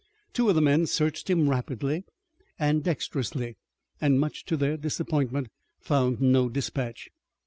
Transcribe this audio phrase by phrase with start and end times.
[0.33, 2.03] Two of the men searched him rapidly
[2.57, 3.57] and dexterously,
[4.01, 7.09] and much to their disappointment found no dispatch.